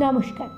[0.00, 0.48] নমস্কার।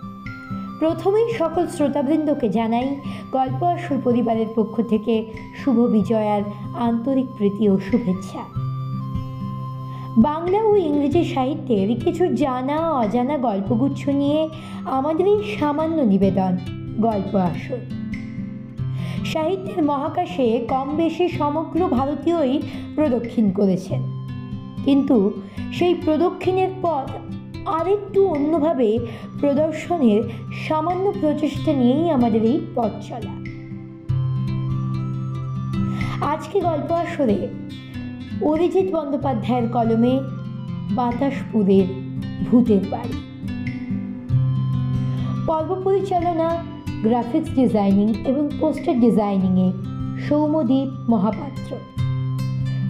[0.79, 2.97] প্রথমেই সকল শ্রোতাবৃন্দকে জানাই,
[3.33, 5.27] গল্প আসর পরিবারের পক্ষ থেকে
[5.65, 6.43] শুভ বিজয়ার
[6.75, 8.39] আন্তরিক প্রীতি ও শুভেচ্ছা।
[10.17, 14.49] বাংলা ও ইংরেজি সাহিত্যের কিছু জানা, অজানা গল্পগুচ্ছ নিয়ে
[14.85, 16.57] আমাদের এই সামান্য নিবেদন,
[16.99, 17.81] গল্প আসর
[19.25, 22.63] সাহিত্যের মহাকাশে কম বেশি সমগ্র ভারতীয়ই
[22.95, 24.03] প্রদক্ষিণ করেছেন।
[24.85, 25.33] কিন্তু
[25.73, 27.11] সেই প্রদক্ষিণের পথ
[27.67, 28.99] আরেকটু অন্যভাবে
[29.41, 30.23] প্রদর্শনের
[30.69, 33.41] সামান্য প্রচেষ্টা নিয়েই আমাদের এই পথ চলা।
[36.27, 37.49] আজকে গল্প আসরে
[38.43, 40.21] অরিজিৎ বন্দ্যোপাধ্যায়ের কলমে
[40.91, 41.85] বাতাসপুরের
[42.51, 43.13] ভূতের বাড়ি।
[45.47, 46.65] পর্ব পরিচালনা,
[47.03, 49.73] গ্রাফিক্স ডিজাইনিং এবং পোস্টার ডিজাইনিংয়ে
[50.29, 51.77] সৌমদীপ মহাপাত্র।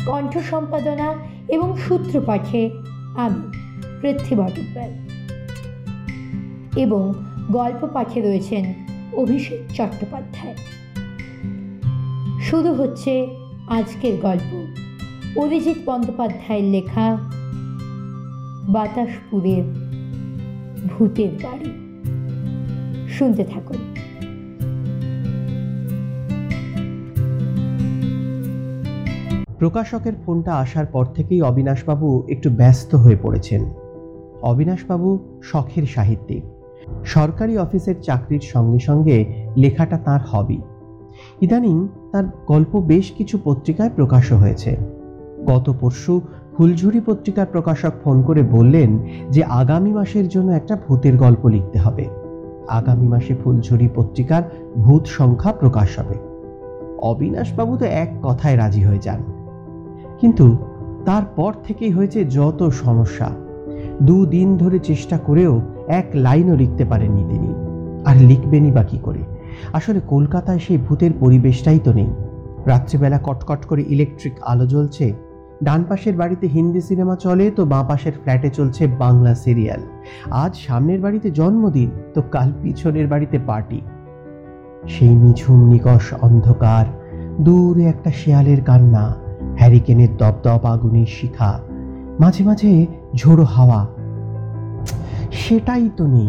[0.06, 1.14] কণ্ঠ সম্পাদনা
[1.48, 2.70] এবং সূত্রপাঠে
[3.16, 3.59] আমি।
[4.02, 4.96] পৃথ্বী ভট্টাচার্য
[6.80, 7.14] এবং
[7.50, 8.74] গল্প পাঠে রয়েছেন
[9.12, 10.56] অভিষেক চট্টোপাধ্যায়।
[12.40, 13.36] শুরু হচ্ছে
[13.68, 14.66] আজকের গল্প।
[15.38, 17.18] অভিজিৎ বন্দ্যোপাধ্যায়ের লেখা
[18.68, 19.64] বাতাসপুরের
[20.86, 21.70] ভূতের বাড়ি।
[23.08, 23.76] শুনতে থাকুন।
[29.58, 33.79] প্রকাশকের ফোনটা আসার পর থেকেই অবিনাশবাবু একটু ব্যস্ত হয়ে পড়েছেন।
[34.42, 36.42] অবিনাশবাবু শখের সাহিত্যিক
[37.04, 40.60] সরকারি অফিসের চাকরির সঙ্গে সঙ্গে লেখাটা তার হবি
[41.40, 44.76] ইদানিং তার গল্প বেশ কিছু পত্রিকায় প্রকাশও হয়েছে।
[45.46, 46.20] গত পরশু
[46.56, 48.98] ফুলঝুরি পত্রিকার প্রকাশক ফোন করে বললেন
[49.30, 52.06] যে আগামী মাসের জন্য একটা ভূতের গল্প লিখতে হবে।
[52.68, 54.42] আগামী মাসে ফুলঝুরি পত্রিকার
[54.76, 56.14] ভূত সংখ্যা প্রকাশ হবে।
[56.98, 59.22] অবিনাশবাবু তো এক কথায় রাজি হয়ে যান।
[60.20, 60.56] কিন্তু
[61.04, 63.30] তারপর থেকেই হয়েছে যত সমস্যা।
[64.02, 67.54] দুদিন ধরে চেষ্টা করেও এক লাইনও লিখতে পারেননি তিনি।
[68.04, 69.18] আর লিখবেনই বা কী করে?
[69.72, 72.10] আসলে কলকাতায় সেই ভূতের পরিবেশটাই তো নেই।
[72.66, 75.12] রাত্রিবেলা কটকট করে ইলেকট্রিক আলো জ্বলছে।
[75.62, 79.80] ডান পাশের বাড়িতে হিন্দি সিনেমা চলে তো বাঁ পাশের ফ্ল্যাটে চলছে বাংলা সিরিয়াল।
[80.30, 83.80] আজ সামনের বাড়িতে জন্মদিন, তো কাল পিছনের বাড়িতে পার্টি।
[84.88, 86.86] সেই নিঝুম নিকষ অন্ধকার,
[87.40, 89.16] দূরে একটা শেয়ালের কান্না,
[89.58, 91.60] হ্যারিকেনের দপদপ আগুনের শিখা।
[92.20, 93.86] মাঝে মাঝে ঝোড়ো হাওয়া।
[95.32, 96.28] সেটাই তো নেই।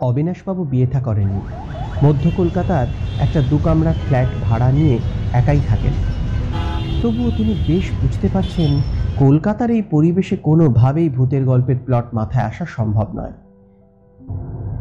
[0.00, 1.40] অবিনাশবাবু বিয়ে থা করেননি।
[2.02, 2.86] মধ্য কলকাতার
[3.20, 4.98] একটা দু কামরার ফ্ল্যাট ভাড়া নিয়ে
[5.32, 5.92] একাই থাকেন।
[7.02, 8.80] তবুও তিনি বেশ বুঝতে পারছেন,
[9.16, 13.32] কলকাতার এই পরিবেশে কোনোভাবেই ভূতের গল্পের প্লট মাথায় আসা সম্ভব নয়।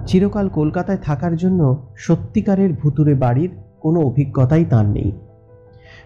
[0.07, 3.50] চিরকাল কলকাতায় থাকার জন্য সত্যিকারের ভুতুরে বাড়ির
[3.80, 5.12] কোনো অভিজ্ঞতাই তার নেই।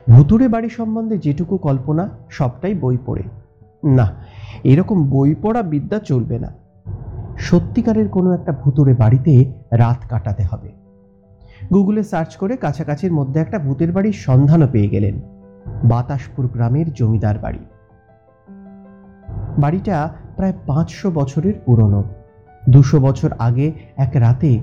[0.09, 3.23] ভুতুরে বাড়ি সম্বন্ধে যেটুকু কল্পনা, সবটাই বই পড়ে।
[3.83, 4.15] না,
[4.63, 6.53] এরকম বই পড়া বিদ্যা চলবে না।
[7.37, 10.69] সত্যিকারের কোনো একটা ভুতুরে বাড়িতে রাত কাটাতে হবে।
[11.73, 15.21] গুগলে সার্চ করে কাছাকাছির মধ্যে একটা ভূতের বাড়ির সন্ধানও পেয়ে গেলেন।
[15.83, 17.59] বাতাসপুর গ্রামের জমিদার বাড়ি।
[19.57, 22.03] বাড়িটা প্রায় পাঁচশো বছরের পুরনো।
[22.69, 24.59] দুশো বছর আগে এক রাতে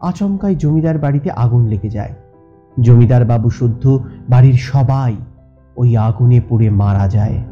[0.00, 2.14] আচমকাই জমিদার বাড়িতে আগুন লেগে যায়।
[2.80, 3.98] জমিদার বাবু শুদ্ধ
[4.28, 5.16] বাড়ির সবাই
[5.76, 7.42] ওই আগুনে পুড়ে মারা যায়।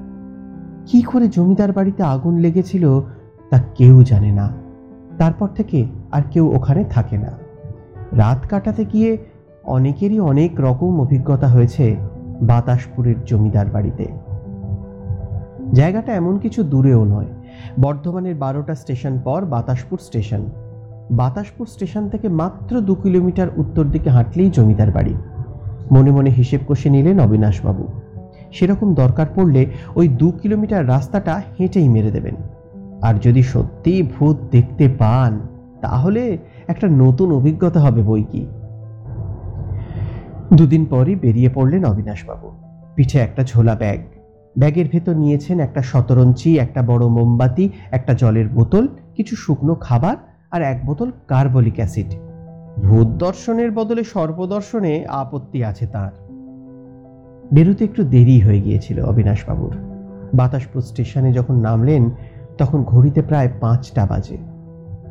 [0.88, 3.00] কি করে জমিদার বাড়িতে আগুন লেগেছিল
[3.50, 4.52] তা কেউ জানে না।
[5.18, 7.32] তারপর থেকে আর কেউ ওখানে থাকে না।
[8.12, 9.18] রাত কাটাতে গিয়ে
[9.64, 11.96] অনেকেরই অনেক রকম অভিজ্ঞতা হয়েছে
[12.42, 14.06] বাতাসপুরের জমিদার বাড়িতে।
[15.72, 17.26] জায়গাটা এমন কিছু দূরেও নয়।
[17.80, 20.46] বর্ধমানের বারোটা স্টেশন পর বাতাসপুর স্টেশন।
[21.10, 25.14] বাতাসপুর স্টেশন থেকে মাত্র দু কিলোমিটার উত্তর দিকে হাঁটলেই জমিদার বাড়ি।
[25.92, 27.88] মনে মনে হিসেব কষে নিলেন অবিনাশবাবু।
[28.52, 32.34] সেরকম দরকার পড়লে ওই দু কিলোমিটার রাস্তাটা হেঁটেই মেরে দেবেন।
[33.02, 35.40] আর যদি সত্যিই ভূত দেখতে পান,
[35.80, 36.38] তাহলে
[36.68, 38.46] একটা নতুন অভিজ্ঞতা হবে বই কি।
[40.54, 42.50] দুদিন পরই বেরিয়ে পড়লেন অবিনাশবাবু।
[42.94, 43.98] পিঠে একটা ঝোলা ব্যাগ।
[44.58, 50.16] ব্যাগের ভেতর নিয়েছেন একটা শতরঞ্চি একটা বড় মোমবাতি, একটা জলের বোতল, কিছু শুকনো খাবার
[50.50, 52.06] আর এক বোতল কার্বলিক অ্যাসিড।
[52.82, 56.27] ভূত দর্শনের বদলে সর্বদর্শনে আপত্তি আছে তার।
[57.52, 59.76] বেরোতে একটু দেরি হয়ে গিয়েছিল অবিনাশবাবুর।
[60.34, 62.10] বাতাসপুর স্টেশনে যখন নামলেন,
[62.58, 64.36] তখন ঘড়িতে প্রায় পাঁচটা বাজে।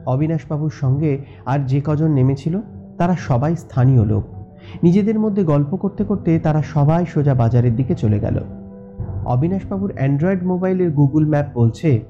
[0.05, 2.59] অবিনাশবাবুর সঙ্গে আর যে কজন নেমেছিল,
[2.97, 4.23] তারা সবাই স্থানীয় লোক।
[4.83, 8.39] নিজেদের মধ্যে গল্প করতে করতে তারা সবাই সোজা বাজারের দিকে চলে গেল।
[9.25, 12.01] অবিনাশবাবুর অ্যান্ড্রয়েড মোবাইলের গুগল ম্যাপ বলছে,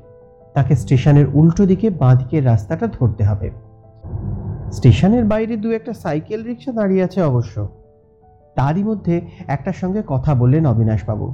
[0.53, 3.51] তাকে স্টেশনের উল্টো দিকে বাঁ দিকের রাস্তাটা ধরতে হবে।
[4.71, 7.67] স্টেশনের বাইরে দু একটা সাইকেল রিক্সা দাঁড়িয়ে আছে অবশ্য।
[8.57, 9.15] তারই মধ্যে
[9.47, 11.27] একটার সঙ্গে কথা বললেন অবিনাশবাবু।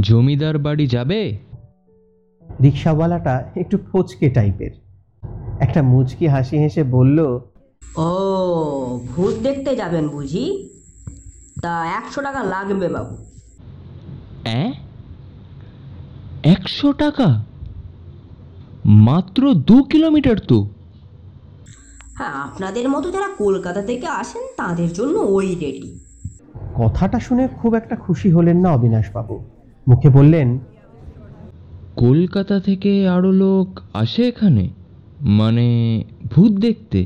[0.00, 1.38] জমিদার বাড়ি যাবে?
[2.62, 4.70] রিক্সাওয়ালাটা একটু ফচকে টাইপের।
[5.60, 7.18] একটা মুচকি হাসি হেসে বলল
[7.96, 8.08] ও
[9.08, 10.46] ভূত দেখতে যাবেন বুঝি?
[11.62, 13.14] তা একশো টাকা লাগবে বাবু।
[16.42, 17.44] একশো টাকা?
[18.84, 20.58] মাত্র দু কিলোমিটার তো।
[22.20, 25.98] হ্যাঁ আপনাদের মতো যারা কলকাতা থেকে আসেন তাদের জন্য ওই রেডি।
[26.74, 29.40] কথাটা শুনে খুব একটা খুশি হলেন না অবিনাশবাবু।
[29.88, 30.58] মুখে বললেন
[31.96, 34.68] কলকাতা থেকে আরও লোক আসে এখানে?
[35.22, 37.04] মানে ভূত দেখতে?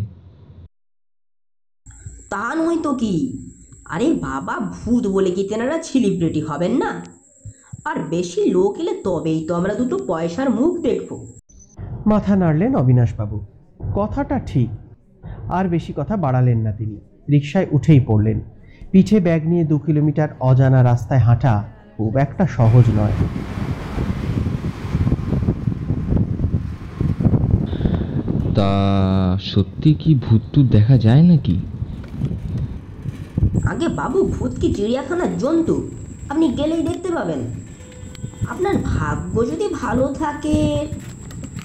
[2.31, 3.43] তা নয় তো কি?
[3.85, 7.05] আরে বাবা ভূত বলে কি তেনারা সেলিব্রিটি হবেন না?
[7.85, 11.27] আর বেশি লোক এলে তবেই তো আমরা দুটো পয়সার মুখ দেখব।
[12.07, 13.41] মাথা নাড়লেন অবিনাশবাবু।
[13.95, 14.69] কথাটা ঠিক।
[15.49, 16.97] আর বেশি কথা বাড়ালেন না তিনি।
[17.31, 18.41] রিকশায় উঠেই পড়লেন।
[18.91, 21.65] পিঠে ব্যাগ নিয়ে দু কিলোমিটার অজানা রাস্তায় হাঁটা
[21.97, 23.13] খুব একটা সহজ নয়।
[28.55, 28.71] তা
[29.41, 31.61] সত্যি কি ভূত টুত দেখা যায় নাকি?
[33.65, 35.91] আগে বাবু ভূত কি চিড়িয়াখানার জন্তু?
[36.29, 37.39] আপনি গেলেই দেখতে পাবেন।
[38.49, 40.87] আপনার ভাগ্য যদি ভালো থাকে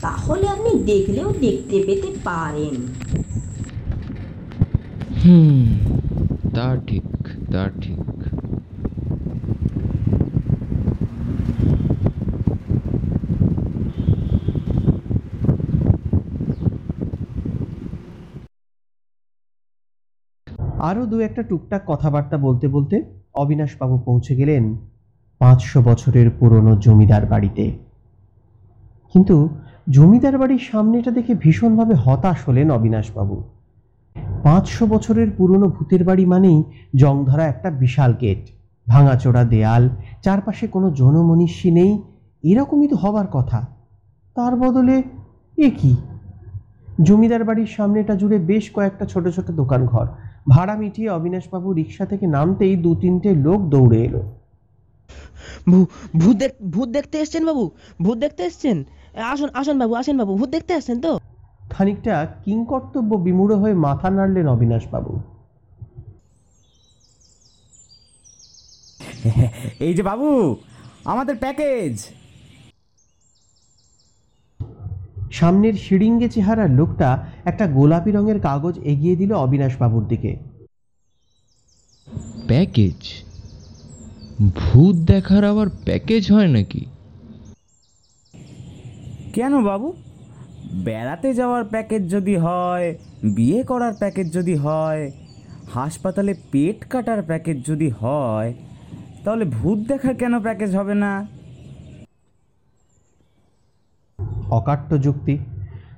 [0.01, 2.75] তাহলে আপনি দেখলেও দেখতে পেতে পারেন।
[5.29, 5.67] হুম।
[6.55, 8.23] তা ঠিক তা ঠিক।
[20.79, 23.03] আরও দু একটা টুকটাক কথাবার্তা বলতে বলতে
[23.33, 24.77] অবিনাশবাবু পৌঁছে গেলেন
[25.39, 27.71] পাঁচশো বছরের পুরনো জমিদার বাড়িতে।
[29.15, 29.49] কিন্তু
[29.89, 33.58] জমিদার বাড়ির সামনেটা দেখে ভীষণভাবে হতাশ হলেন অবিনাশবাবু।
[34.43, 36.59] পাঁচশো বছরের পুরনো ভূতের বাড়ি মানেই
[37.01, 38.43] জংধরা একটা বিশাল গেট।
[38.87, 39.83] ভাঙাচোরা দেয়াল,
[40.23, 41.91] চারপাশে কোনো জনমনীষী নেই,
[42.43, 43.59] এরকমই তো হবার কথা।
[44.35, 44.95] তার বদলে
[45.57, 45.93] এ কি?
[47.07, 50.05] জমিদার বাড়ির সামনেটা জুড়ে বেশ কয়েকটা ছোট ছোট দোকান ঘর
[50.49, 54.21] ভাড়া মিটিয়ে অবিনাশবাবু রিক্সা থেকে নামতেই দু তিনটে লোক দৌড়ে এলো।
[56.73, 57.63] ভূত দেখতে এসছেন বাবু?
[58.03, 58.77] ভূত দেখতে এসছেন?
[59.33, 61.11] আসুন আসুন বাবু, আসেন বাবু, ভূত দেখতে আসছেন তো?
[61.69, 65.19] খানিকটা কিংকর্তব্য বিমূঢ় হয়ে মাথা নাড়লেন অবিনাশবাবু।
[69.79, 70.55] এই যে বাবু
[71.05, 72.05] আমাদের প্যাকেজ।
[75.31, 80.35] সামনের শিড়িঙ্গে চেহারার লোকটা একটা গোলাপি রঙের কাগজ এগিয়ে দিল অবিনাশবাবুর দিকে।
[82.47, 82.99] প্যাকেজ?
[84.55, 86.85] ভূত দেখার আবার প্যাকেজ হয় নাকি?
[89.33, 89.93] কেন বাবু?
[90.71, 95.11] বেড়াতে যাওয়ার প্যাকেজ যদি হয় বিয়ে করার প্যাকেজ যদি হয়
[95.73, 98.53] হাসপাতালে পেট কাটার প্যাকেজ যদি হয়
[99.23, 101.27] তাহলে ভূত দেখার কেন প্যাকেজ হবে না?
[104.49, 105.37] অকাট্য যুক্তি।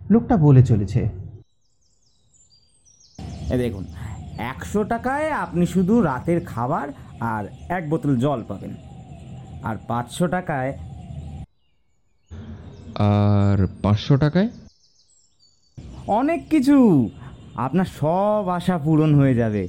[0.09, 1.09] লোকটা বলে চলেছে।
[3.53, 3.85] এ দেখুন
[4.38, 6.88] একশো টাকায় আপনি শুধু রাতের খাবার
[7.19, 8.75] আর এক বোতল জল পাবেন।
[9.63, 10.77] আর পাঁচশো টাকায়
[12.95, 14.50] আর পাঁচশো টাকায়?
[16.11, 17.09] অনেক কিছু।
[17.55, 19.67] আপনার সব আশা পূরণ হয়ে যাবে।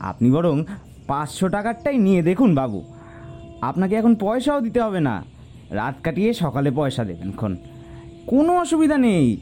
[0.00, 0.64] আপনি বরং
[1.06, 2.84] পাঁচশো টাকারটাই নিয়ে দেখুন বাবু।
[3.60, 5.22] আপনাকে এখন পয়সাও দিতে হবে না।
[5.70, 7.56] রাত কাটিয়ে সকালে পয়সা দেবেন খন
[8.26, 9.36] কোনো অসুবিধা নেই।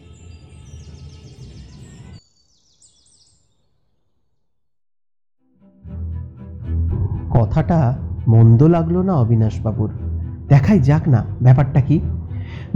[7.31, 7.99] কথাটা
[8.29, 9.91] মন্দ লাগল না অবিনাশবাবুর।
[10.49, 12.01] দেখাই যাক না, ব্যাপারটা কি?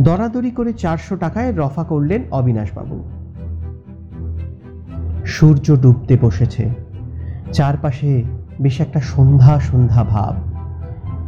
[0.00, 3.15] দরাদরি করে চারশো টাকায় রফা করলেন অবিনাশবাবু।
[5.26, 6.70] সূর্য ডুবতে বসেছে।
[7.52, 8.22] চারপাশে
[8.60, 10.34] বেশ একটা সন্ধ্যা সন্ধ্যা ভাব।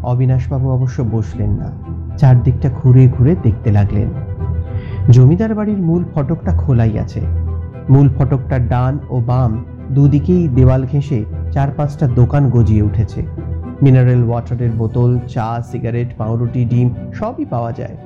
[0.05, 1.73] অবিনাশবাবু অবশ্য বসলেন না।
[2.17, 4.09] চারদিকটা ঘুরে ঘুরে দেখতে লাগলেন।
[5.11, 7.21] জমিদার বাড়ির মূল ফটকটা খোলাই আছে।
[7.91, 13.23] মূল ফটকটার ডান ও বাম দুদিকেই দেওয়াল ঘেঁষে চার পাঁচটা দোকান গজিয়ে উঠেছে।
[13.83, 17.97] মিনারেল ওয়াটারের বোতল, চা, সিগারেট, পাউরুটি, ডিম সবই পাওয়া যায়।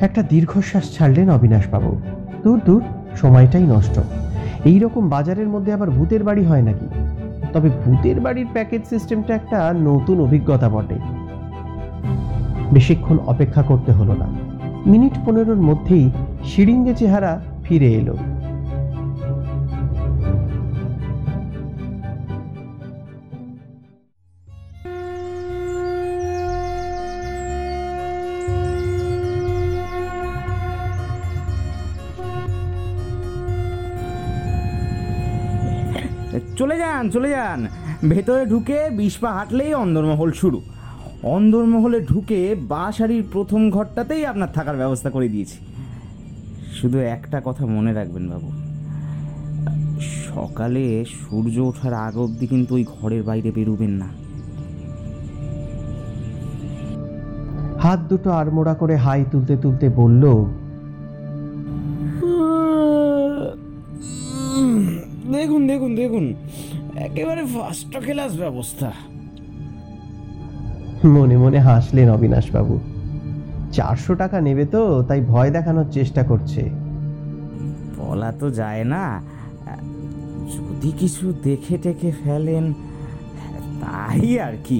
[0.00, 2.00] একটা দীর্ঘশ্বাস ছাড়লেন অবিনাশবাবু।
[2.44, 2.82] দূর দূর,
[3.16, 4.00] সময়টাই নষ্ট।
[4.66, 6.88] এই রকম বাজারের মধ্যে আবার ভূতের বাড়ি হয় নাকি?
[7.52, 10.94] তবে ভূতের বাড়ির প্যাকেজ সিস্টেমটা একটা নতুন অভিজ্ঞতা বটে।
[12.72, 14.26] বেশিক্ষণ অপেক্ষা করতে হলো না।
[14.86, 16.10] মিনিট পনেরোর মধ্যেই
[16.44, 18.16] সিরিঙ্গে চেহারা ফিরে এলো।
[36.56, 37.66] চলে যান চলে যান।
[38.08, 40.62] ভেতরে ঢুকে বিশ পা হাঁটলেই অন্দরমহল শুরু।
[41.22, 45.58] অন্দরমহলে ঢুকে বা সারির প্রথম ঘরটাতেই আপনার থাকার ব্যবস্থা করে দিয়েছি।
[46.80, 48.50] শুধু একটা কথা মনে রাখবেন বাবু।
[50.00, 54.08] সকালে সূর্য ওঠার আগ অবধি কিন্তু ওই ঘরের বাইরে বেরোবেন না।
[57.78, 60.24] হাত দুটো আড়মোড়া করে হাই তুলতে তুলতে বলল
[65.98, 66.24] দেখুন
[67.06, 68.88] একেবারে ফার্স্ট ক্লাস ব্যবস্থা।
[71.16, 72.74] মনে মনে হাসলেন অবিনাশবাবু।
[73.76, 76.62] চারশো টাকা নেবে তো তাই ভয় দেখানোর চেষ্টা করছে।
[77.98, 79.04] বলা তো যায় না
[80.54, 82.64] যদি কিছু দেখে টেকে ফেলেন
[83.82, 84.78] তাই আর কি।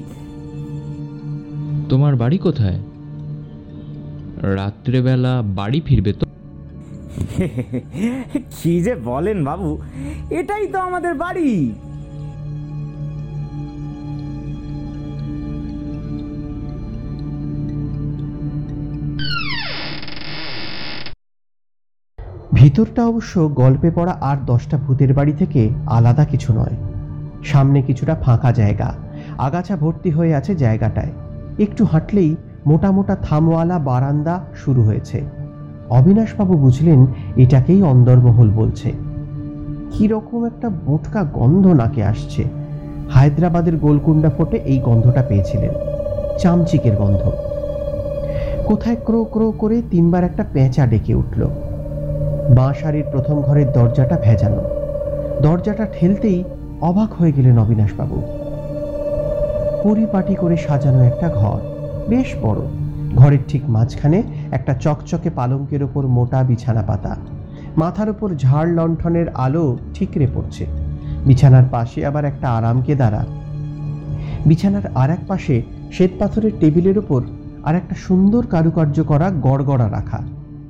[1.91, 2.79] তোমার বাড়ি কোথায়?
[4.57, 6.25] রাত্রেবেলা বাড়ি ফিরবে তো?
[8.57, 9.79] কি যে বলেন বাবু,
[10.31, 11.75] এটাই তো আমাদের বাড়ি।
[22.53, 26.77] ভিতরটা অবশ্য গল্পে পড়া আর দশটা ভূতের বাড়ি থেকে আলাদা কিছু নয়।
[27.45, 28.89] সামনে কিছুটা ফাঁকা জায়গা,
[29.39, 31.13] আগাছা ভর্তি হয়ে আছে জায়গাটায়।
[31.59, 35.36] একটু হাঁটলেই মোটা মোটা থামওয়ালা বারান্দা শুরু হয়েছে।
[35.91, 38.93] অবিনাশবাবু বুঝলেন এটাকেই অন্দরমহল বলছে।
[39.91, 42.45] কীরকম একটা বোটকা গন্ধ নাকে আসছে।
[43.11, 45.71] হায়দ্রাবাদের গোলকুন্ডা ফোটে এই গন্ধটা পেয়েছিলেন।
[46.39, 47.33] চামচিকের গন্ধ।
[48.67, 51.47] কোথায় ক্রো ক্রো করে তিনবার একটা পেঁচা ডেকে উঠল।
[52.57, 54.63] বাঁ সারির প্রথম ঘরের দরজাটা ভেজানো।
[55.43, 56.45] দরজাটা ঠেলতেই
[56.81, 58.23] অবাক হয়ে গেলেন অবিনাশবাবু।
[59.83, 61.61] পরিপাটি করে সাজানো একটা ঘর।
[62.09, 62.59] বেশ বড়।
[63.17, 67.17] ঘরের ঠিক মাঝখানে একটা চকচকে পালঙ্কের ওপর মোটা বিছানা পাতা।
[67.77, 70.67] মাথার ওপর ঝাড় লণ্ঠনের আলো ঠিকরে পড়ছে।
[71.27, 73.27] বিছানার পাশে আবার একটা আরামকে দাঁড়া।
[74.47, 75.63] বিছানার আর এক পাশে
[75.93, 77.23] শ্বেত পাথরের টেবিলের ওপর
[77.65, 80.19] আর একটা সুন্দর কারুকার্য করা গড়গড়া রাখা।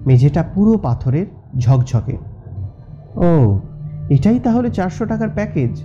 [0.07, 1.27] মেঝেটা পুরো পাথরের
[1.59, 2.17] ঝকঝকে।
[3.15, 3.59] ও,
[4.09, 5.83] এটাই তাহলে চারশো টাকার প্যাকেজ।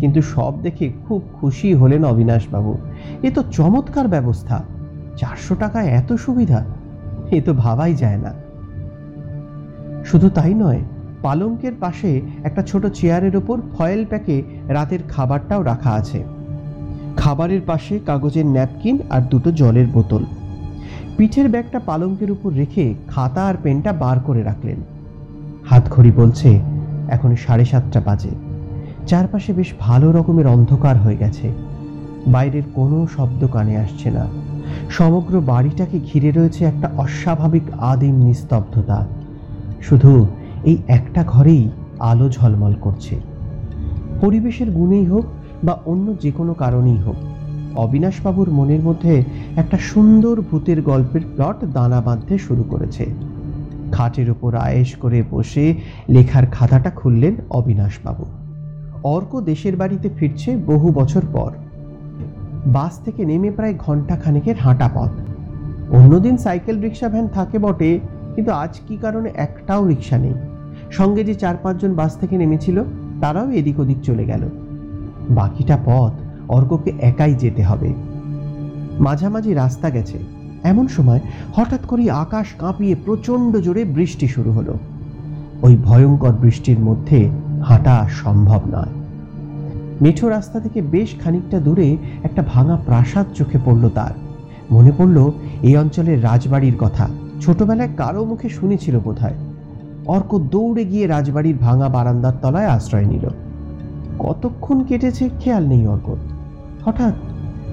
[0.00, 2.78] কিন্তু সব দেখে খুব খুশি হলেন অবিনাশবাবু।
[3.22, 4.62] এ তো চমৎকার ব্যবস্থা।
[5.16, 6.64] চারশো টাকায় এত সুবিধা।
[7.32, 8.32] এ তো ভাবাই যায় না।
[10.04, 10.80] শুধু তাই নয়,
[11.22, 16.24] পালঙ্কের পাশে একটা ছোট চেয়ারের ওপর ফয়েল প্যাকে রাতের খাবারটাও রাখা আছে।
[17.16, 20.24] খাবারের পাশে কাগজের ন্যাপকিন আর দুটো জলের বোতল।
[21.16, 24.76] পিঠের ব্যাগটা পালঙ্কের উপর রেখে খাতা আর পেনটা বার করে রাখলেন।
[25.66, 26.60] হাত ঘড়ি বলছে,
[27.08, 28.30] এখন সাড়ে সাতটা বাজে।
[29.06, 31.52] চারপাশে বেশ ভালো রকমের অন্ধকার হয়ে গেছে।
[32.26, 34.26] বাইরের কোনো শব্দ কানে আসছে না।
[34.90, 39.06] সমগ্র বাড়িটাকে ঘিরে রয়েছে একটা অস্বাভাবিক আদিম নিস্তব্ধতা।
[39.82, 40.26] শুধু
[40.64, 43.20] এই একটা ঘরেই আলো ঝলমল করছে।
[44.20, 45.24] পরিবেশের গুণেই হোক
[45.64, 47.16] বা অন্য যে কোনো কারণেই হোক,
[47.76, 49.24] অবিনাশবাবুর মনের মধ্যে
[49.56, 53.06] একটা সুন্দর ভূতের গল্পের প্লট দানা বাঁধতে শুরু করেছে।
[53.92, 55.74] খাটের ওপর আয়েশ করে বসে
[56.08, 58.24] লেখার খাতাটা খুললেন অবিনাশবাবু।
[59.02, 61.52] অর্ক দেশের বাড়িতে ফিরছে বহু বছর পর।
[62.66, 65.10] বাস থেকে নেমে প্রায় ঘণ্টা খানেকের হাঁটা পথ।
[65.94, 68.00] অন্যদিন সাইকেল রিক্সা ভ্যান থাকে বটে,
[68.34, 70.34] কিন্তু আজ কি কারণে একটাও রিক্সা নেই?
[70.90, 72.82] সঙ্গে যে চার পাঁচজন বাস থেকে নেমেছিল,
[73.20, 74.48] তারাও এদিক ওদিক চলে গেল।
[75.30, 76.12] বাকিটা পথ
[76.48, 77.94] অর্ককে একাই যেতে হবে।
[79.00, 80.18] মাঝামাঝি রাস্তা গেছে।
[80.62, 81.20] এমন সময়
[81.54, 84.78] হঠাৎ করেই আকাশ কাঁপিয়ে প্রচণ্ড জোরে বৃষ্টি শুরু হলো।
[85.62, 87.30] ওই ভয়ঙ্কর বৃষ্টির মধ্যে
[87.64, 89.01] হাঁটা সম্ভব নয়।
[90.00, 94.12] মেঠো রাস্তা থেকে বেশ খানিকটা দূরে একটা ভাঙা প্রাসাদ চোখে পড়ল তার।
[94.70, 95.32] মনে পড়ল,
[95.62, 97.08] এই অঞ্চলের রাজবাড়ির কথা।
[97.40, 99.34] ছোটবেলায় কারও মুখে শুনেছিল বোধহয়।
[100.06, 103.28] অর্ক দৌড়ে গিয়ে রাজবাড়ির ভাঙা বারান্দার তলায় আশ্রয় নিল।
[104.18, 106.16] কতক্ষণ কেটেছে খেয়াল নেই অর্ক।
[106.84, 107.14] হঠাৎ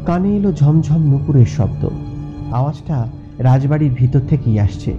[0.06, 1.90] কানে এলো ঝমঝম নুপুরের শব্দ।
[2.52, 3.08] আওয়াজটা
[3.40, 4.98] রাজবাড়ির ভিতর থেকেই আসছে।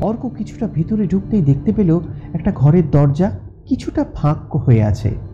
[0.00, 2.00] অর্ক কিছুটা ভিতরে ঢুকতেই দেখতে পেল
[2.32, 5.25] একটা ঘরের দরজা কিছুটা ফাঁক হয়ে আছে।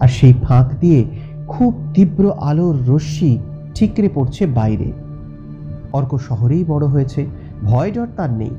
[0.00, 1.04] আর সেই ফাঁক দিয়ে
[1.48, 3.38] খুব তীব্র আলোর রশ্মি
[3.74, 4.92] ঠিকরে পড়ছে বাইরে।
[5.92, 7.26] অর্ক শহরেই বড় হয়েছে,
[7.64, 8.50] ভয় ডর তার নেই।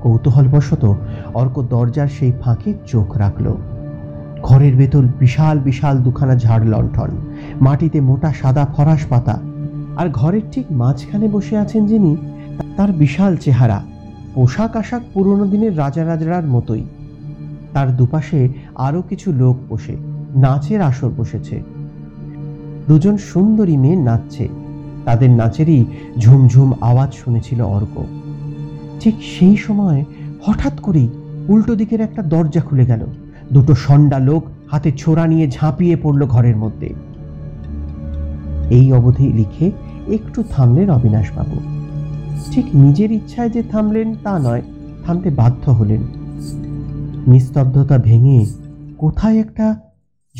[0.00, 0.94] কৌতূহলবশত
[1.34, 3.54] অর্ক দরজার সেই ফাঁকে চোখ রাখল।
[4.42, 7.10] ঘরের ভেতর বিশাল বিশাল দুখানা ঝাড় লণ্ঠন,
[7.60, 9.40] মাটিতে মোটা সাদা ফরাস পাতা,
[9.96, 12.16] আর ঘরের ঠিক মাঝখানে বসে আছেন যিনি,
[12.76, 13.82] তার বিশাল চেহারা,
[14.34, 16.84] পোশাক আশাক পুরনো দিনের রাজা রাজার মতোই।
[17.72, 21.62] তার দুপাশে আরও কিছু লোক বসে। নাচের আসর বসেছে।
[22.88, 24.48] দুজন সুন্দরী মেয়ে নাচছে।
[25.04, 25.84] তাদের নাচেরই
[26.18, 28.04] ঝুমঝুম আওয়াজ শুনেছিল অর্ক।
[29.00, 30.04] ঠিক সেই সময়
[30.42, 31.08] হঠাৎ করেই
[31.48, 33.06] উল্টো দিকের একটা দরজা খুলে গেল।
[33.52, 36.94] দুটো সন্ডা লোক হাতে ছোড়া নিয়ে ঝাঁপিয়ে পড়ল ঘরের মধ্যে।
[38.70, 39.70] এই অবধি লিখে
[40.08, 41.60] একটু থামলেন অবিনাশবাবু।
[42.52, 44.62] ঠিক নিজের ইচ্ছায় যে থামলেন তা নয়,
[45.06, 46.00] থামতে বাধ্য হলেন।
[47.26, 48.46] নিস্তব্ধতা ভেঙে
[48.98, 49.76] কোথায় একটা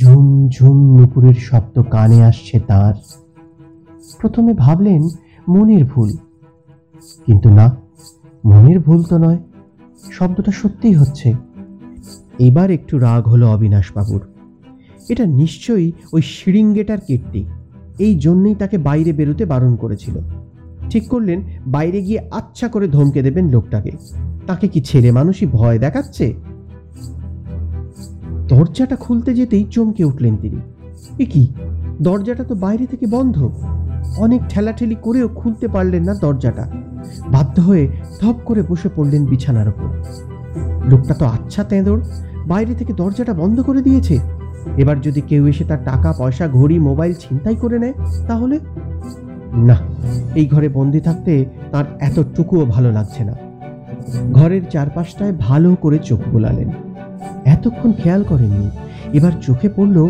[0.00, 2.94] ঝুম ঝুম নুপুরের শব্দ কানে আসছে তার।
[4.20, 5.08] প্রথমে ভাবলেন,
[5.48, 6.12] মনের ভুল।
[7.26, 7.76] কিন্তু না,
[8.44, 9.38] মনের ভুল তো নয়,
[10.12, 11.34] শব্দটা সত্যিই হচ্ছে।
[12.38, 14.20] এবার একটু রাগ হলো অবিনাশবাবুর।
[15.08, 17.44] এটা নিশ্চয়ই ওই শিরিঙ্গেটার কীর্তি।
[17.98, 20.14] এই জন্যই তাকে বাইরে বেরোতে বারণ করেছিল।
[20.90, 23.90] ঠিক করলেন, বাইরে গিয়ে আচ্ছা করে ধমকে দেবেন লোকটাকে।
[24.46, 26.34] তাকে কি ছেলে মানুষই ভয় দেখাচ্ছে?
[28.48, 30.56] দরজাটা খুলতে যেতেই চমকে উঠলেন তিনি।
[31.22, 31.54] এ কি?
[32.02, 33.50] দরজাটা তো বাইরে থেকে বন্ধ।
[34.18, 36.70] অনেক ঠেলাঠেলি করেও খুলতে পারলেন না দরজাটা।
[37.28, 37.88] বাধ্য হয়ে
[38.20, 39.88] ধপ করে বসে পড়লেন বিছানার ওপর।
[40.88, 42.00] লোকটা তো আচ্ছা তেঁদর
[42.46, 44.18] বাইরে থেকে দরজাটা বন্ধ করে দিয়েছে।
[44.76, 47.92] এবার যদি কেউ এসে তার টাকা, পয়সা, ঘড়ি, মোবাইল ছিনতাই করে নেয়,
[48.28, 48.60] তাহলে?
[49.54, 49.76] না,
[50.34, 53.34] এই ঘরে বন্দি থাকতে তার এতটুকুও ভালো লাগছে না।
[54.32, 56.70] ঘরের চারপাশটায় ভালো করে চোখ বোলালেন।
[57.44, 58.70] এতক্ষণ খেয়াল করেননি।
[59.12, 60.08] এবার চোখে পড়ল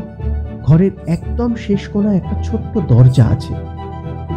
[0.67, 3.55] ঘরের একদম শেষ কোণায় একটা ছোট্ট দরজা আছে।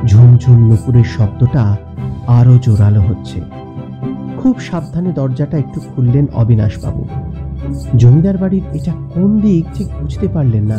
[0.08, 1.78] ঝুমঝুম নুপুরের শব্দটা
[2.28, 3.42] আরও জোরালো হচ্ছে।
[4.38, 7.06] খুব সাবধানে দরজাটা একটু খুললেন অবিনাশবাবু।
[7.98, 10.78] জমিদার বাড়ির এটা কোন দিক ঠিক বুঝতে পারলেন না।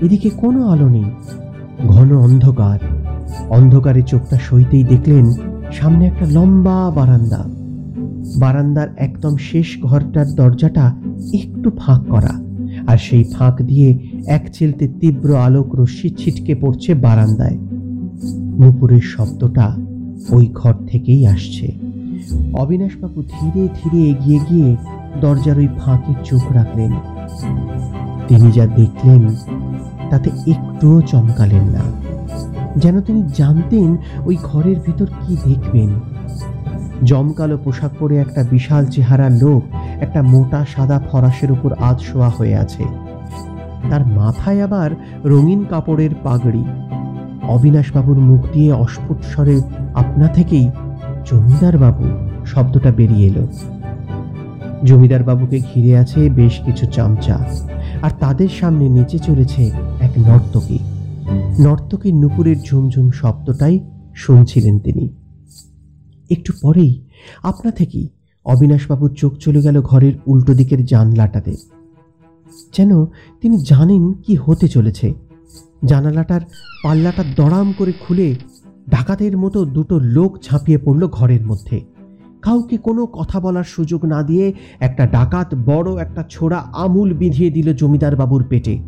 [0.00, 1.04] এদিকে কোনো আলো নেই।
[1.88, 2.78] ঘন অন্ধকার।
[3.48, 5.32] অন্ধকারে চোখটা সইতেই দেখলেন
[5.72, 7.63] সামনে একটা লম্বা বারান্দা।
[8.42, 10.86] বারান্দার একদম শেষ ঘরটার দরজাটা
[11.40, 12.34] একটু ফাঁক করা,
[12.86, 13.88] আর সেই ফাঁক দিয়ে
[14.26, 17.58] এক চিলতে তীব্র আলোক রশ্মি ছিটকে পড়ছে বারান্দায়।
[18.60, 19.66] নুপুরের শব্দটা
[20.30, 21.66] ওই ঘর থেকেই আসছে।
[22.62, 24.70] অবিনাশবাবু ধীরে ধীরে এগিয়ে গিয়ে
[25.20, 26.92] দরজার ওই ফাঁকে চোখ রাখলেন।
[28.28, 29.22] তিনি যা দেখলেন,
[30.10, 31.84] তাতে একটুও চমকালেন না।
[32.76, 35.90] যেন তিনি জানতেন ওই ঘরের ভিতর কি দেখবেন।
[37.02, 39.62] জমকালো পোশাক পরে একটা বিশাল চেহারার লোক
[40.00, 42.84] একটা মোটা সাদা ফরাসের উপর আধ শোয়া হয়ে আছে।
[43.90, 44.90] তার মাথায় আবার
[45.24, 46.64] রঙিন কাপড়ের পাগড়ি।
[47.42, 49.60] অবিনাশবাবুর মুখ দিয়ে অস্ফুট স্বরে
[49.94, 50.70] আপনা থেকেই
[51.24, 52.04] জমিদার বাবু
[52.46, 53.48] শব্দটা বেরিয়ে এলো।
[54.84, 57.46] জমিদার বাবুকে ঘিরে আছে বেশ কিছু চামচা,
[58.02, 60.78] আর তাদের সামনে নেচে চলেছে এক নর্তকী।
[61.60, 63.80] নর্তকীর নুপুরের ঝুমঝুম শব্দটাই
[64.14, 65.23] শুনছিলেন তিনি।
[66.30, 67.04] একটু পরেই
[67.42, 68.08] আপনা থেকেই
[68.44, 71.56] অবিনাশবাবুর চোখ চলে গেল ঘরের উল্টো দিকের জানলাটাতে।
[72.76, 73.06] যেন
[73.40, 75.14] তিনি জানেন কি হতে চলেছে।
[75.84, 76.40] জানালাটার
[76.84, 78.34] পাল্লাটা দড়াম করে খুলে
[78.88, 81.80] ডাকাতের মতো দুটো লোক ঝাঁপিয়ে পড়ল ঘরের মধ্যে।
[82.42, 87.74] কাউকে কোনো কথা বলার সুযোগ না দিয়ে একটা ডাকাত বড় একটা ছোড়া আমুল বিঁধিয়ে দিল
[87.74, 88.78] জমিদার বাবুর পেটে।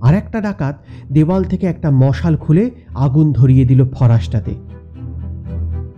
[0.00, 4.69] আর একটা ডাকাত দেওয়াল থেকে একটা মশাল খুলে আগুন ধরিয়ে দিল ফরাসটাতে।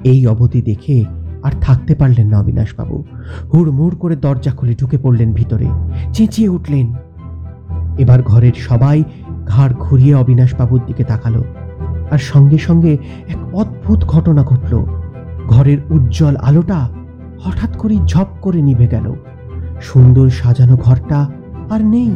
[0.05, 1.05] এই অবধি দেখে
[1.43, 3.05] আর থাকতে পারলেন না অবিনাশবাবু।
[3.55, 5.67] হুড়মুড় করে দরজা খুলে ঢুকে পড়লেন ভিতরে।
[6.13, 6.95] চেঁচিয়ে উঠলেন।
[7.99, 9.05] এবার ঘরের সবাই
[9.47, 11.45] ঘাড় ঘুরিয়ে অবিনাশবাবুর দিকে তাকালো।
[12.11, 14.85] আর সঙ্গে সঙ্গে এক অদ্ভুত ঘটনা ঘটল।
[15.49, 16.89] ঘরের উজ্জ্বল আলোটা
[17.41, 19.15] হঠাৎ করেই ঝপ করে নিভে গেল।
[19.83, 21.31] সুন্দর সাজানো ঘরটা
[21.71, 22.11] আর নেই।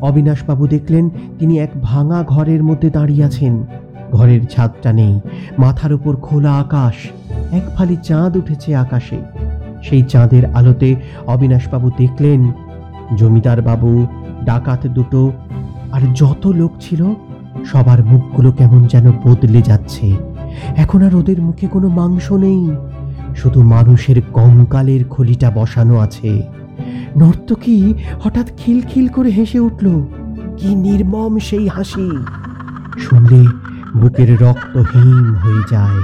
[0.00, 3.64] অবিনাশবাবু দেখলেন তিনি এক ভাঙা ঘরের মধ্যে দাঁড়িয়ে আছেন।
[4.12, 5.20] ঘরের ছাদটা নেই,
[5.58, 6.94] মাথার উপর খোলা আকাশ,
[7.52, 9.18] এক ফালি চাঁদ উঠেছে আকাশে।
[9.82, 12.52] সেই চাঁদের আলোতে অবিনাশবাবু দেখলেন,
[13.16, 14.06] জমিদার বাবু,
[14.44, 15.32] ডাকাত দুটো,
[15.92, 17.04] আর যত লোক ছিল,
[17.64, 20.16] সবার মুখগুলো কেমন যেন বদলে যাচ্ছে।
[20.76, 22.70] এখন আর ওদের মুখে কোনো মাংস নেই,
[23.36, 26.42] শুধু মানুষের কঙ্কালের খলিটা বসানো আছে।
[27.16, 30.06] নর্তকী হঠাৎ খিলখিল করে হেসে উঠল,
[30.56, 32.10] কি নির্মম সেই হাসি!
[32.98, 33.65] শুনলে
[34.00, 36.02] বুকের রক্ত হিম হয়ে যায়।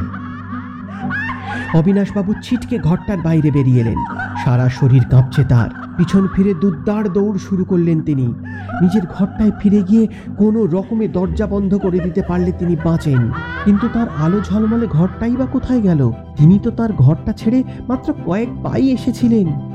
[1.75, 3.97] অবিনাশবাবু ছিটকে ঘরটার বাইরে বেরিয়ে এলেন।
[4.45, 8.35] সারা শরীর কাঁপছে তার। পিছন ফিরে দুদ্দার দৌড় শুরু করলেন তিনি।
[8.81, 13.31] নিজের ঘরটায় ফিরে গিয়ে কোনো রকমে দরজা বন্ধ করে দিতে পারলে তিনি বাঁচেন।
[13.65, 16.13] কিন্তু তার আলো ঝলমলে ঘরটাই বা কোথায় গেল?
[16.37, 19.72] তিনি তো তার ঘরটা ছেড়ে মাত্র কয়েক পাই এসেছিলেন।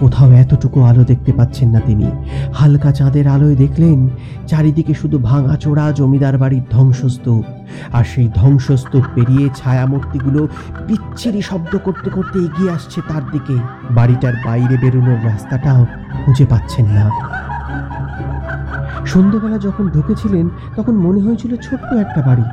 [0.00, 2.10] কোথাও এতটুকু আলো দেখতে পাচ্ছেন না তিনি।
[2.54, 4.08] হালকা চাঁদের আলোয় দেখলেন,
[4.46, 7.44] চারিদিকে শুধু ভাঙাচোরা জমিদার বাড়ির ধ্বংসস্তূপ।
[7.92, 10.48] আর সেই ধ্বংসস্তূপ পেরিয়ে ছায়ামূর্তিগুলো
[10.88, 13.56] বিচ্ছিরি শব্দ করতে করতে এগিয়ে আসছে তার দিকে।
[13.90, 15.86] বাড়িটার বাইরে বেরোনোর রাস্তাটাও
[16.24, 17.10] খুঁজে পাচ্ছেন না।
[19.06, 22.44] সন্ধ্যেবেলা যখন ঢুকেছিলেন, তখন মনে হয়েছিল ছোট্ট একটা বাড়ি।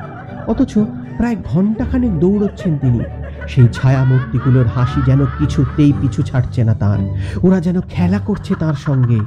[0.48, 0.78] অথচ
[1.18, 3.00] প্রায় ঘন্টাখানেক দৌড়চ্ছেন তিনি।
[3.48, 7.00] সেই ছায়ামূর্তিগুলোর হাসি যেন কিছুতেই পিছু ছাড়ছে না তার।
[7.44, 9.20] ওরা যেন খেলা করছে তার সঙ্গে।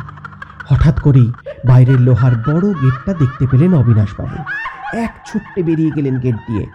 [0.69, 1.33] হঠাৎ করেই
[1.69, 4.43] বাইরের লোহার বড় গেটটা দেখতে পেলেন অবিনাশবাবু।
[4.97, 6.67] এক ছুট্টে বেরিয়ে গেলেন গেট দিয়ে।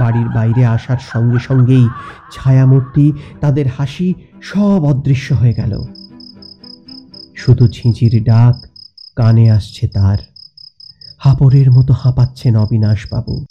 [0.00, 1.88] বাড়ির বাইরে আসার সঙ্গে সঙ্গেই
[2.32, 5.84] ছায়ামূর্তি, তাদের হাসি সব অদৃশ্য হয়ে গেল।
[7.36, 8.66] শুধু ঝিঁঝির ডাক
[9.16, 10.18] কানে আসছে তার।
[11.18, 13.44] হাপড়ের মতো হাঁপাচ্ছেন অবিনাশবাবু।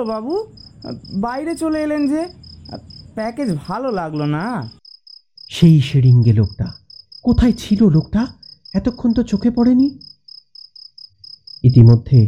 [0.00, 0.34] হলো বাবু
[1.20, 2.20] বাইরে চলে এলেন যে
[3.14, 4.44] প্যাকেজ ভালো লাগল না।
[5.56, 6.66] সেই সেরিঙ্গে লোকটা
[7.26, 8.22] কোথায় ছিল লোকটা?
[8.74, 9.88] এতক্ষণ তো চোখে পড়েনি।
[11.64, 12.18] ইতিমধ্যে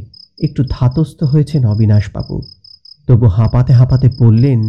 [0.47, 2.37] একটু ধাতস্থ হয়েছেন অবিনাশবাবু
[3.09, 4.61] তবু হাঁপাতে হাঁপাতে বললেন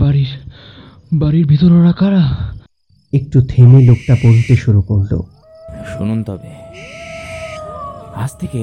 [0.00, 0.32] বাড়ির
[1.20, 2.24] বাড়ির ভিতর ওরা কারা?
[3.12, 5.12] একটু থেমে লোকটা বলতে শুরু করল।
[5.92, 6.52] শুনুন তবে
[8.22, 8.62] আজ থেকে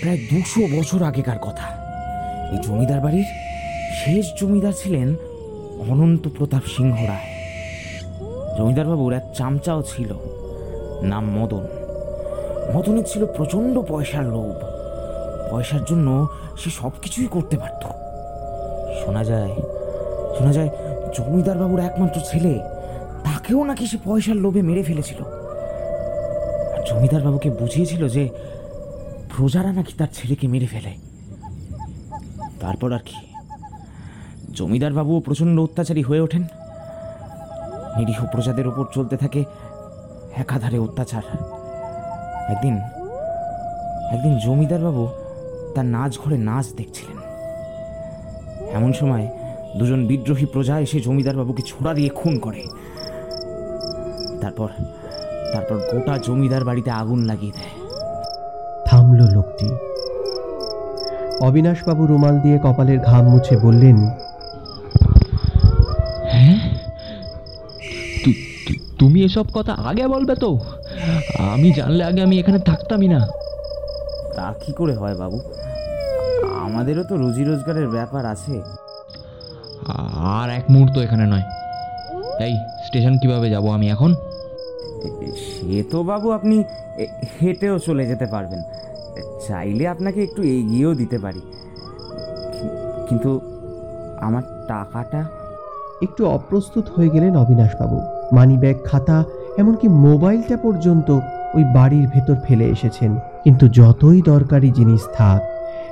[0.00, 1.66] প্রায় দুশো বছর আগেকার কথা।
[2.52, 3.28] এই জমিদার বাড়ির
[4.04, 5.14] শেষ জমিদার ছিলেন
[5.90, 7.28] অনন্ত প্রতাপ সিংহ রায়।
[8.58, 10.10] জমিদারবাবুর এক চামচাও ছিল,
[11.02, 11.64] নাম মদন।
[12.74, 14.56] মদনের ছিল প্রচণ্ড পয়সার লোভ।
[15.50, 17.84] পয়সার জন্য সে সব কিছুই করতে পারত।
[19.00, 19.54] শোনা যায়
[20.38, 20.68] শোনা যায়
[21.14, 22.58] জমিদারবাবুর একমাত্র ছেলে,
[23.24, 25.20] তাকেও নাকি সে পয়সার লোভে মেরে ফেলেছিল।
[26.74, 28.28] আর জমিদার বাবুকে বুঝিয়েছিল যে
[29.36, 30.92] প্রজারা নাকি তার ছেলেকে মেরে ফেলে?
[32.60, 33.16] তারপর আর কি?
[34.52, 36.44] জমিদার বাবুও প্রচণ্ড অত্যাচারী হয়ে ওঠেন।
[37.96, 39.44] নিরীহ প্রজাদের ওপর চলতে থাকে
[40.36, 41.24] একাধারে অত্যাচার।
[42.48, 42.74] একদিন
[44.10, 45.04] একদিন জমিদার বাবু
[45.74, 47.18] তার নাচ ঘরে নাচ দেখছিলেন।
[48.72, 49.26] এমন সময়
[49.78, 52.62] দুজন বিদ্রোহী প্রজা এসে জমিদার বাবুকে ছোড়া দিয়ে খুন করে।
[54.40, 54.68] তারপর
[55.52, 57.73] তারপর গোটা জমিদার বাড়িতে আগুন লাগিয়ে দেয়।
[59.62, 63.96] লোকটি অবিনাশবাবু রুমাল দিয়ে কপালের ঘাম মুছে বললেন
[66.28, 66.58] হ্যাঁ?
[68.98, 70.58] তুমি এসব কথা আগে বলবে তো।
[71.38, 73.26] আমি জানলে আগে আমি এখানে থাকতামই না।
[74.36, 75.40] তা কি করে হয় বাবু?
[76.64, 78.62] আমাদেরও তো রুজি রোজগারের ব্যাপার আছে।
[80.16, 81.42] আর এক মুহূর্ত এখানে নয়।
[82.40, 84.14] এই স্টেশন কীভাবে যাব আমি এখন?
[85.36, 86.64] সে তো বাবু আপনি
[86.98, 87.06] এ-
[87.42, 88.62] হেঁটেও চলে যেতে পারবেন।
[89.48, 91.40] চাইলে আপনাকে একটু এগিয়েও দিতে পারি।
[93.08, 93.40] কিন্তু
[94.20, 95.24] আমার টাকাটা
[96.02, 97.98] একটু অপ্রস্তুত হয়ে গেলেন অবিনাশবাবু।
[98.36, 99.24] মানিব্যাগ খাতা
[99.58, 101.08] এমনকি মোবাইলটা পর্যন্ত
[101.54, 105.40] ওই বাড়ির ভেতর ফেলে এসেছেন। কিন্তু যতই দরকারি জিনিস থাক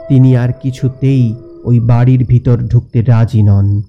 [0.08, 1.34] তিনি আর কিছুতেই
[1.64, 3.82] ওই বাড়ির ভিতর ঢুকতে রাজি নন।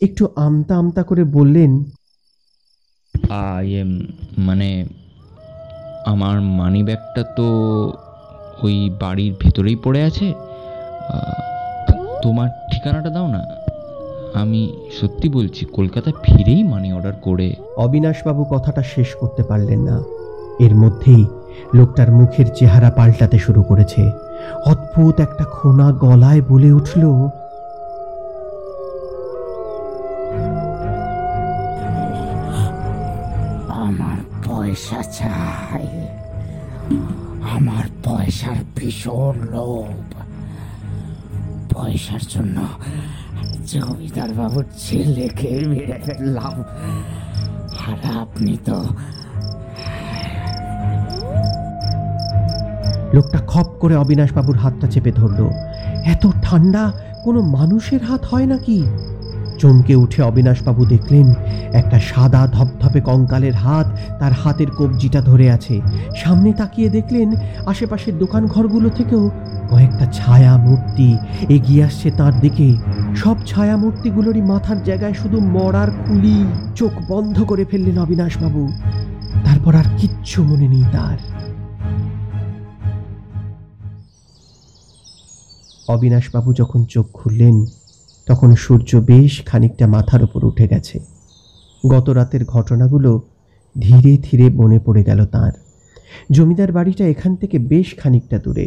[0.00, 1.84] একটু আমতা আমতা করে বললেন
[3.30, 3.84] আ, ইয়ে
[4.38, 4.68] মানে
[6.06, 7.46] আমার মানি ব্যাগটা তো
[8.62, 10.26] ওই বাড়ির ভেতরেই পড়ে আছে।
[12.22, 13.42] তোমার ঠিকানাটা দাও না।
[14.34, 14.62] আমি
[15.00, 19.96] সত্যি বলছি কলকাতা ফিরেই মানি অর্ডার করে। অবিনাশবাবু কথাটা শেষ করতে পারলেন না।
[20.60, 21.22] এর মধ্যেই
[21.74, 24.02] লোকটার মুখের চেহারা পাল্টাতে শুরু করেছে।
[24.66, 27.02] অদ্ভুত একটা খোনা গলায় বলে উঠল
[33.86, 35.86] আমার পয়সা চাই।
[37.54, 39.94] আমার পয়সার ভীষণ লোভ।
[41.74, 42.56] পয়সার জন্য
[43.66, 46.56] জমিদার বাবুর ছেলেকে মেরে ফেললাম।
[47.86, 48.78] আর আপনি তো
[53.14, 55.40] লোকটা খপ করে অবিনাশবাবুর হাতটা চেপে ধরল।
[56.04, 56.92] এত ঠান্ডা
[57.24, 58.78] কোনো মানুষের হাত হয় নাকি?
[59.58, 61.34] চমকে উঠে অবিনাশবাবু দেখলেন,
[61.72, 63.86] একটা সাদা ধপধপে কঙ্কালের হাত
[64.20, 65.80] তার হাতের কবজিটা ধরে আছে।
[66.16, 67.28] সামনে তাকিয়ে দেখলেন,
[67.66, 69.30] আশেপাশের দোকান ঘরগুলো থেকেও
[69.70, 71.16] কয়েকটা ছায়া মূর্তি
[71.48, 72.68] এগিয়ে আসছে তার দিকে।
[73.16, 76.44] সব ছায়া মূর্তিগুলোরই মাথার জায়গায় শুধু মরার খুলি
[76.76, 78.68] চোখ বন্ধ করে ফেললেন অবিনাশবাবু।
[79.44, 81.18] তারপর আর কিচ্ছু মনে নেই তার।
[85.88, 87.56] অবিনাশবাবু যখন চোখ খুললেন
[88.28, 90.96] তখন সূর্য বেশ খানিকটা মাথার উপর উঠে গেছে।
[91.84, 93.10] গত রাতের ঘটনাগুলো
[93.76, 95.52] ধীরে ধীরে মনে পড়ে গেল তার।
[96.30, 98.66] জমিদার বাড়িটা এখান থেকে বেশ খানিকটা দূরে।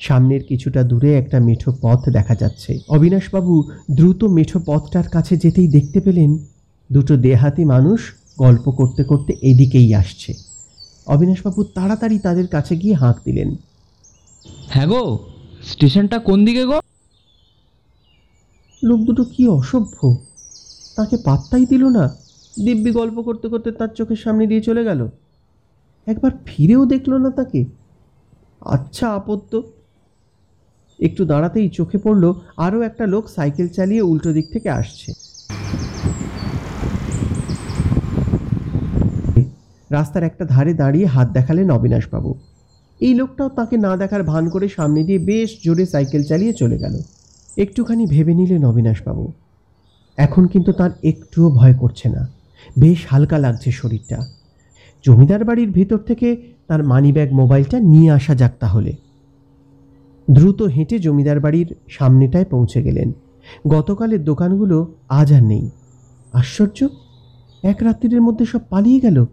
[0.00, 3.54] সামনের কিছুটা দূরে একটা মেঠো পথ দেখা যাচ্ছে। অবিনাশবাবু
[3.90, 6.30] দ্রুত মেঠো পথটার কাছে যেতেই দেখতে পেলেন
[6.92, 8.00] দুটো দেহাতি মানুষ
[8.38, 10.34] গল্প করতে করতে এদিকেই আসছে।
[11.06, 13.50] অবিনাশবাবু তাড়াতাড়ি তাদের কাছে গিয়ে হাঁক দিলেন।
[14.68, 15.02] হ্যাঁ গো,
[15.66, 16.78] স্টেশনটা কোন দিকে গো?
[18.84, 20.16] লোক দুটো কি অসভ্য?
[20.96, 22.16] তাকে পাত্তাই দিল না।
[22.64, 25.08] দিব্যি গল্প করতে করতে তার চোখের সামনে দিয়ে চলে গেল।
[26.06, 27.64] একবার ফিরেও দেখল না তাকে।
[28.60, 29.60] আচ্ছা আপত্ত।
[30.98, 35.12] একটু দাঁড়াতেই চোখে পড়ল আরও একটা লোক সাইকেল চালিয়ে উল্টো দিক থেকে আসছে।
[39.90, 42.34] রাস্তার একটা ধারে দাঁড়িয়ে হাত দেখালেন অবিনাশবাবু।
[43.00, 47.02] এই লোকটাও তাকে না দেখার ভান করে সামনে দিয়ে বেশ জোরে সাইকেল চালিয়ে চলে গেল।
[47.60, 49.32] একটুখানি ভেবে নিলেন অবিনাশবাবু
[50.18, 52.28] এখন কিন্তু তার একটুও ভয় করছে না।
[52.78, 54.18] বেশ হালকা লাগছে শরীরটা।
[55.04, 58.92] জমিদার বাড়ির ভিতর থেকে তার মানিব্যাগ মোবাইলটা নিয়ে আসা যাক তাহলে।
[60.28, 63.12] দ্রুত হেঁটে জমিদার বাড়ির সামনেটায় পৌঁছে গেলেন।
[63.68, 65.70] গতকালের দোকানগুলো আজ আর নেই।
[66.32, 66.88] আশ্চর্য!
[67.62, 69.26] এক রাত্রির মধ্যে সব পালিয়ে গেল।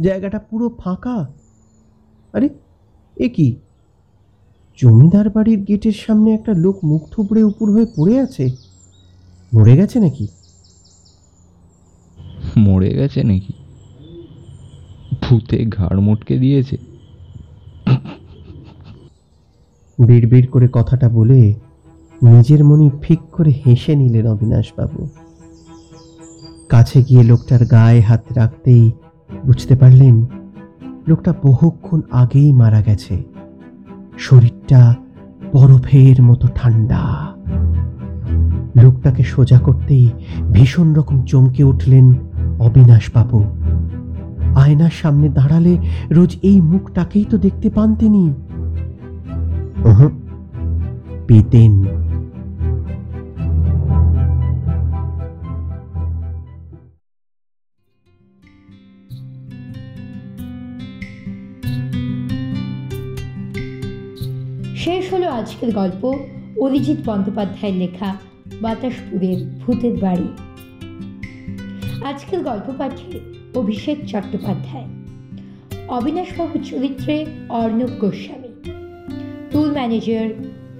[0.00, 1.26] জায়গাটা পুরো ফাঁকা।
[2.32, 2.48] আরে,
[3.16, 3.56] এ কি?
[4.82, 8.50] জমিদার বাড়ির গেটের সামনে একটা লোক মুখ থুবড়ে উপর হয়ে পড়ে আছে।
[9.54, 10.26] মরে গেছে নাকি?
[12.56, 13.52] মরে গেছে নাকি?
[15.22, 16.76] ভূতে ঘাড় মোটকে দিয়েছে।
[20.06, 21.54] বিড়বিড় করে কথাটা বলে
[22.22, 25.08] নিজের মনে ফিক করে হেসে নিলেন অবিনাশবাবু।
[26.68, 28.90] কাছে গিয়ে লোকটার গায়ে হাত রাখতেই
[29.46, 30.26] বুঝতে পারলেন
[31.08, 33.29] লোকটা বহুক্ষণ আগেই মারা গেছে।
[34.20, 34.94] শরীরটা
[35.52, 37.02] বরফের মতো ঠান্ডা।
[38.82, 40.08] লোকটাকে সোজা করতেই
[40.52, 42.14] ভীষণ রকম চমকে উঠলেন
[42.58, 43.44] অবিনাশবাবু
[44.54, 45.78] আয়নার সামনে দাঁড়ালে
[46.10, 48.34] রোজ এই মুখটাকেই তো দেখতে পান তিনি।
[51.26, 51.72] পেতেন
[65.30, 66.18] আজকের গল্প
[66.60, 68.16] অরিজিৎ বন্দ্যোপাধ্যায়ের লেখা
[68.62, 70.28] বাতাসপুরের ভূতের বাড়ি।
[72.04, 73.20] আজকের গল্প পাঠে
[73.54, 74.86] অভিষেক চট্টোপাধ্যায়।
[75.88, 78.48] অবিনাশবাবুর চরিত্রে Arnab Goswami.
[79.50, 80.30] Tool manager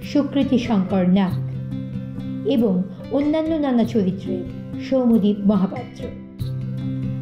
[0.03, 1.51] Sukriti Shankar Nag.
[2.47, 4.43] এবং অন্যান্য নানা চরিত্রে
[4.89, 6.03] সৌমদীপ মহাপাত্র।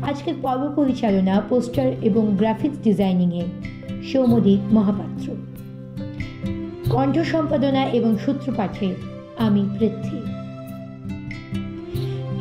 [0.03, 3.45] আজকের পর্ব পরিচালনা, পোস্টার এবং গ্রাফিক্স ডিজাইনিংয়ে
[4.03, 5.35] সৌমদীপ মহাপাত্র।
[6.89, 8.95] কণ্ঠ সম্পাদনা এবং সূত্রপাঠে
[9.37, 10.17] আমি পৃথ্বী।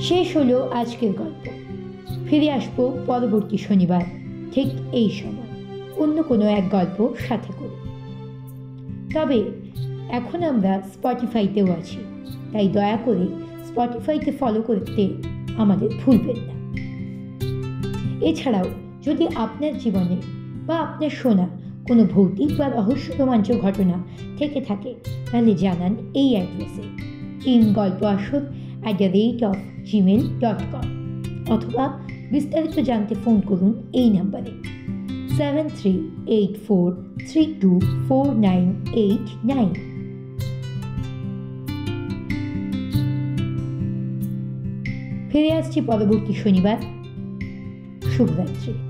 [0.00, 1.48] শেষ হলো আজকের গল্প।
[2.28, 4.00] ফিরে আসব পরবর্তী শনিবার,
[4.52, 5.62] ঠিক এই সময়।
[5.96, 7.88] অন্য কোনো এক গল্প সাথে করে।
[9.14, 9.44] তবে
[10.08, 11.96] এখন আমরা স্পটিফাইতেও আছি,
[12.52, 13.26] তাই দয়া করে
[13.64, 15.08] স্পটিফাইতে ফলো করতে
[15.56, 16.58] আমাদের ভুলবেন না।
[18.26, 18.64] এছাড়াও
[19.02, 20.16] যদি আপনার জীবনে
[20.66, 21.48] বা আপনার শোনা
[21.88, 24.04] কোনো ভৌতিক বা রহস্য রোমাঞ্চ ঘটনা
[24.38, 24.94] থেকে থাকে,
[25.32, 26.82] তাহলে জানান এই অ্যাড্রেসে।
[27.44, 28.40] Team Golpo Asor
[28.82, 30.86] at the rate of Gmail dot com
[31.48, 31.98] অথবা
[32.30, 34.50] বিস্তারিত জানতে ফোন করুন এই নাম্বারে।
[35.36, 39.70] Seven three eight four three two four nine eight nine
[45.32, 46.76] ফিরে আসছি পরবর্তী শনিবার।
[48.10, 48.87] শুভরাত্রি।